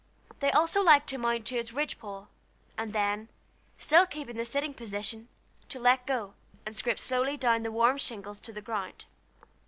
They 0.39 0.49
also 0.51 0.81
liked 0.81 1.09
to 1.09 1.19
mount 1.19 1.45
to 1.45 1.61
the 1.61 1.73
ridge 1.75 1.99
pole, 1.99 2.27
and 2.75 2.91
then, 2.91 3.29
still 3.77 4.07
keeping 4.07 4.35
the 4.35 4.45
sitting 4.45 4.73
position, 4.73 5.27
to 5.69 5.77
let 5.77 6.07
go, 6.07 6.33
and 6.65 6.75
scrape 6.75 6.97
slowly 6.97 7.37
down 7.37 7.57
over 7.57 7.63
the 7.65 7.71
warm 7.71 7.97
shingles 7.99 8.39
to 8.39 8.51
the 8.51 8.63
ground. 8.63 9.05